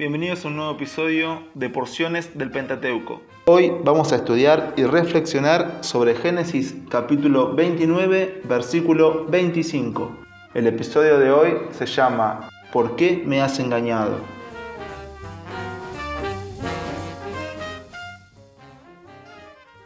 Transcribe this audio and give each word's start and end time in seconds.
bienvenidos 0.00 0.46
a 0.46 0.48
un 0.48 0.56
nuevo 0.56 0.72
episodio 0.72 1.42
de 1.52 1.68
Porciones 1.68 2.38
del 2.38 2.50
Pentateuco. 2.50 3.20
Hoy 3.44 3.70
vamos 3.84 4.12
a 4.12 4.16
estudiar 4.16 4.72
y 4.78 4.84
reflexionar 4.84 5.80
sobre 5.82 6.14
Génesis 6.14 6.74
capítulo 6.88 7.54
29, 7.54 8.40
versículo 8.44 9.26
25. 9.26 10.10
El 10.54 10.68
episodio 10.68 11.18
de 11.18 11.30
hoy 11.30 11.58
se 11.72 11.84
llama 11.84 12.48
¿Por 12.72 12.96
qué 12.96 13.22
me 13.26 13.42
has 13.42 13.58
engañado? 13.60 14.16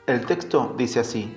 El 0.06 0.24
texto 0.26 0.76
dice 0.78 1.00
así. 1.00 1.36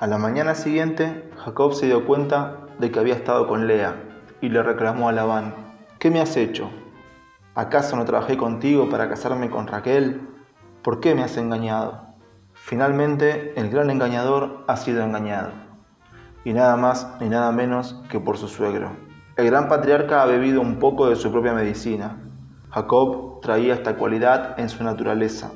A 0.00 0.06
la 0.06 0.18
mañana 0.18 0.54
siguiente, 0.54 1.30
Jacob 1.38 1.72
se 1.72 1.86
dio 1.86 2.04
cuenta 2.04 2.58
de 2.78 2.90
que 2.90 2.98
había 2.98 3.14
estado 3.14 3.46
con 3.46 3.66
Lea 3.66 3.96
y 4.42 4.50
le 4.50 4.62
reclamó 4.62 5.08
a 5.08 5.12
Labán, 5.12 5.54
¿qué 5.98 6.10
me 6.10 6.20
has 6.20 6.36
hecho? 6.36 6.68
¿Acaso 7.54 7.96
no 7.96 8.06
trabajé 8.06 8.38
contigo 8.38 8.88
para 8.88 9.10
casarme 9.10 9.50
con 9.50 9.66
Raquel? 9.66 10.26
¿Por 10.82 11.00
qué 11.00 11.14
me 11.14 11.22
has 11.22 11.36
engañado? 11.36 12.00
Finalmente, 12.54 13.52
el 13.60 13.68
gran 13.68 13.90
engañador 13.90 14.64
ha 14.68 14.78
sido 14.78 15.02
engañado, 15.02 15.50
y 16.44 16.54
nada 16.54 16.78
más 16.78 17.06
ni 17.20 17.28
nada 17.28 17.52
menos 17.52 18.00
que 18.08 18.18
por 18.18 18.38
su 18.38 18.48
suegro. 18.48 18.92
El 19.36 19.44
gran 19.46 19.68
patriarca 19.68 20.22
ha 20.22 20.26
bebido 20.26 20.62
un 20.62 20.78
poco 20.78 21.10
de 21.10 21.16
su 21.16 21.30
propia 21.30 21.52
medicina. 21.52 22.22
Jacob 22.70 23.42
traía 23.42 23.74
esta 23.74 23.96
cualidad 23.96 24.58
en 24.58 24.70
su 24.70 24.82
naturaleza. 24.82 25.50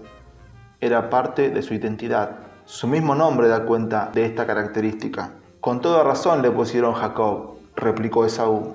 Era 0.80 1.08
parte 1.08 1.48
de 1.48 1.62
su 1.62 1.72
identidad. 1.72 2.40
Su 2.66 2.88
mismo 2.88 3.14
nombre 3.14 3.48
da 3.48 3.64
cuenta 3.64 4.10
de 4.12 4.26
esta 4.26 4.46
característica. 4.46 5.30
Con 5.62 5.80
toda 5.80 6.04
razón 6.04 6.42
le 6.42 6.50
pusieron 6.50 6.92
Jacob, 6.92 7.54
replicó 7.74 8.26
Esaú. 8.26 8.74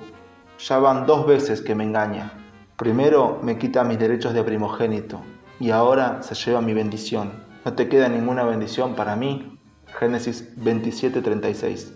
Ya 0.58 0.80
van 0.80 1.06
dos 1.06 1.28
veces 1.28 1.62
que 1.62 1.76
me 1.76 1.84
engaña. 1.84 2.41
Primero 2.82 3.38
me 3.44 3.60
quita 3.60 3.84
mis 3.84 4.00
derechos 4.00 4.34
de 4.34 4.44
primogénito 4.44 5.22
y 5.60 5.70
ahora 5.70 6.24
se 6.24 6.34
lleva 6.34 6.62
mi 6.62 6.74
bendición. 6.74 7.32
No 7.64 7.74
te 7.74 7.88
queda 7.88 8.10
ninguna 8.10 8.44
bendición 8.44 8.96
para 8.96 9.16
mí. 9.16 9.60
Génesis 10.00 10.56
27:36. 10.58 11.94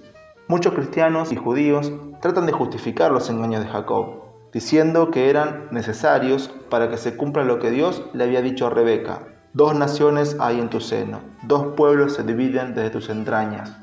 Muchos 0.48 0.76
cristianos 0.76 1.32
y 1.32 1.38
judíos 1.38 1.92
tratan 2.22 2.46
de 2.46 2.52
justificar 2.52 3.12
los 3.12 3.32
engaños 3.32 3.64
de 3.64 3.72
Jacob, 3.72 4.26
diciendo 4.54 5.10
que 5.10 5.32
eran 5.32 5.70
necesarios 5.72 6.52
para 6.70 6.88
que 6.88 6.98
se 6.98 7.18
cumpla 7.18 7.44
lo 7.44 7.58
que 7.58 7.72
Dios 7.72 8.04
le 8.14 8.24
había 8.24 8.44
dicho 8.44 8.68
a 8.68 8.70
Rebeca. 8.70 9.24
Dos 9.54 9.74
naciones 9.74 10.38
hay 10.40 10.60
en 10.60 10.70
tu 10.70 10.82
seno, 10.82 11.20
dos 11.48 11.74
pueblos 11.76 12.14
se 12.14 12.22
dividen 12.22 12.76
desde 12.76 12.92
tus 12.92 13.10
entrañas. 13.10 13.76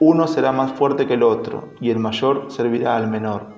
Uno 0.00 0.26
será 0.26 0.52
más 0.52 0.72
fuerte 0.72 1.06
que 1.06 1.14
el 1.14 1.22
otro, 1.22 1.74
y 1.82 1.90
el 1.90 1.98
mayor 1.98 2.50
servirá 2.50 2.96
al 2.96 3.08
menor. 3.08 3.48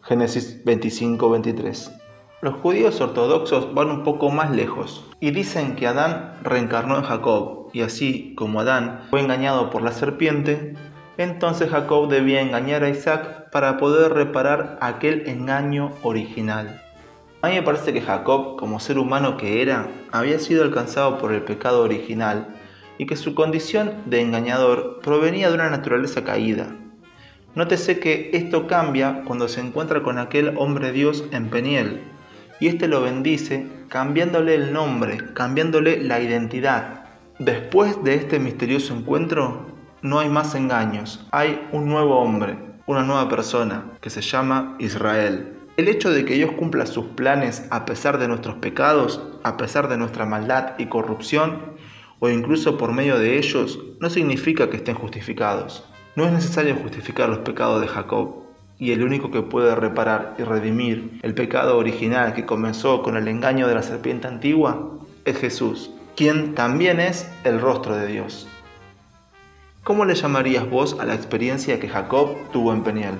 Génesis 0.00 0.64
25:23. 0.64 2.00
Los 2.44 2.56
judíos 2.56 3.00
ortodoxos 3.00 3.72
van 3.72 3.88
un 3.88 4.02
poco 4.02 4.28
más 4.28 4.50
lejos 4.50 5.02
y 5.18 5.30
dicen 5.30 5.76
que 5.76 5.86
Adán 5.86 6.34
reencarnó 6.42 6.98
en 6.98 7.02
Jacob 7.02 7.70
y 7.72 7.80
así 7.80 8.34
como 8.36 8.60
Adán 8.60 9.00
fue 9.08 9.22
engañado 9.22 9.70
por 9.70 9.80
la 9.80 9.92
serpiente, 9.92 10.74
entonces 11.16 11.70
Jacob 11.70 12.06
debía 12.10 12.42
engañar 12.42 12.84
a 12.84 12.90
Isaac 12.90 13.48
para 13.50 13.78
poder 13.78 14.12
reparar 14.12 14.76
aquel 14.82 15.26
engaño 15.26 15.92
original. 16.02 16.82
A 17.40 17.48
mí 17.48 17.54
me 17.54 17.62
parece 17.62 17.94
que 17.94 18.02
Jacob, 18.02 18.58
como 18.58 18.78
ser 18.78 18.98
humano 18.98 19.38
que 19.38 19.62
era, 19.62 19.88
había 20.12 20.38
sido 20.38 20.64
alcanzado 20.64 21.16
por 21.16 21.32
el 21.32 21.44
pecado 21.44 21.82
original 21.82 22.56
y 22.98 23.06
que 23.06 23.16
su 23.16 23.34
condición 23.34 24.02
de 24.04 24.20
engañador 24.20 25.00
provenía 25.00 25.48
de 25.48 25.54
una 25.54 25.70
naturaleza 25.70 26.24
caída. 26.24 26.76
Nótese 27.54 28.00
que 28.00 28.28
esto 28.34 28.66
cambia 28.66 29.22
cuando 29.24 29.48
se 29.48 29.62
encuentra 29.62 30.02
con 30.02 30.18
aquel 30.18 30.58
hombre 30.58 30.92
Dios 30.92 31.24
en 31.30 31.48
Peniel, 31.48 32.02
y 32.60 32.68
éste 32.68 32.88
lo 32.88 33.02
bendice 33.02 33.66
cambiándole 33.88 34.54
el 34.54 34.72
nombre, 34.72 35.18
cambiándole 35.34 36.02
la 36.02 36.20
identidad. 36.20 37.04
Después 37.38 38.02
de 38.04 38.14
este 38.14 38.38
misterioso 38.38 38.94
encuentro, 38.94 39.66
no 40.02 40.18
hay 40.18 40.28
más 40.28 40.54
engaños, 40.54 41.26
hay 41.30 41.66
un 41.72 41.88
nuevo 41.88 42.18
hombre, 42.18 42.56
una 42.86 43.02
nueva 43.02 43.28
persona, 43.28 43.92
que 44.00 44.10
se 44.10 44.20
llama 44.20 44.76
Israel. 44.78 45.56
El 45.76 45.88
hecho 45.88 46.10
de 46.10 46.24
que 46.24 46.34
Dios 46.34 46.52
cumpla 46.52 46.86
sus 46.86 47.06
planes 47.06 47.66
a 47.70 47.84
pesar 47.84 48.18
de 48.18 48.28
nuestros 48.28 48.56
pecados, 48.56 49.20
a 49.42 49.56
pesar 49.56 49.88
de 49.88 49.96
nuestra 49.96 50.26
maldad 50.26 50.74
y 50.78 50.86
corrupción, 50.86 51.74
o 52.20 52.28
incluso 52.28 52.78
por 52.78 52.92
medio 52.92 53.18
de 53.18 53.38
ellos, 53.38 53.80
no 54.00 54.08
significa 54.10 54.70
que 54.70 54.76
estén 54.76 54.94
justificados. 54.94 55.84
No 56.16 56.24
es 56.24 56.32
necesario 56.32 56.76
justificar 56.76 57.28
los 57.28 57.38
pecados 57.38 57.80
de 57.80 57.88
Jacob, 57.88 58.43
y 58.78 58.92
el 58.92 59.02
único 59.02 59.30
que 59.30 59.42
puede 59.42 59.74
reparar 59.74 60.34
y 60.38 60.42
redimir 60.42 61.18
el 61.22 61.34
pecado 61.34 61.78
original 61.78 62.34
que 62.34 62.46
comenzó 62.46 63.02
con 63.02 63.16
el 63.16 63.28
engaño 63.28 63.68
de 63.68 63.74
la 63.74 63.82
serpiente 63.82 64.26
antigua 64.26 64.90
es 65.24 65.38
Jesús, 65.38 65.90
quien 66.16 66.54
también 66.54 67.00
es 67.00 67.30
el 67.44 67.60
rostro 67.60 67.96
de 67.96 68.06
Dios. 68.06 68.48
¿Cómo 69.84 70.04
le 70.04 70.14
llamarías 70.14 70.68
vos 70.68 70.98
a 70.98 71.04
la 71.04 71.14
experiencia 71.14 71.78
que 71.78 71.88
Jacob 71.88 72.36
tuvo 72.52 72.72
en 72.72 72.82
Peniel? 72.82 73.14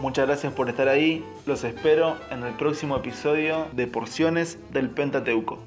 Muchas 0.00 0.26
gracias 0.26 0.54
por 0.54 0.70
estar 0.70 0.88
ahí. 0.88 1.22
Los 1.44 1.62
espero 1.62 2.16
en 2.30 2.42
el 2.42 2.54
próximo 2.54 2.96
episodio 2.96 3.66
de 3.72 3.86
Porciones 3.86 4.58
del 4.72 4.88
Pentateuco. 4.88 5.58